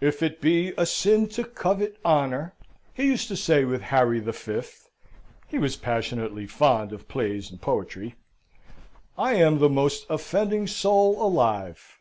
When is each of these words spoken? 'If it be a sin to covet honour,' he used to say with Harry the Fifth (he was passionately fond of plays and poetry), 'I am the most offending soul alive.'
'If 0.00 0.22
it 0.22 0.40
be 0.40 0.72
a 0.78 0.86
sin 0.86 1.28
to 1.36 1.44
covet 1.44 1.98
honour,' 2.06 2.54
he 2.94 3.04
used 3.04 3.28
to 3.28 3.36
say 3.36 3.66
with 3.66 3.82
Harry 3.82 4.18
the 4.18 4.32
Fifth 4.32 4.88
(he 5.46 5.58
was 5.58 5.76
passionately 5.76 6.46
fond 6.46 6.90
of 6.90 7.06
plays 7.06 7.50
and 7.50 7.60
poetry), 7.60 8.14
'I 9.18 9.34
am 9.34 9.58
the 9.58 9.68
most 9.68 10.06
offending 10.08 10.66
soul 10.66 11.22
alive.' 11.22 12.00